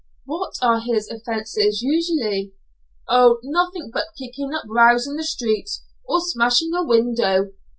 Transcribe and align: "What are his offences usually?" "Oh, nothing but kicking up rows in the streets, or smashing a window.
"What 0.25 0.53
are 0.63 0.79
his 0.79 1.11
offences 1.11 1.83
usually?" 1.83 2.53
"Oh, 3.07 3.37
nothing 3.43 3.91
but 3.93 4.07
kicking 4.17 4.51
up 4.51 4.65
rows 4.67 5.05
in 5.05 5.15
the 5.15 5.23
streets, 5.23 5.83
or 6.09 6.19
smashing 6.21 6.71
a 6.73 6.83
window. 6.83 7.51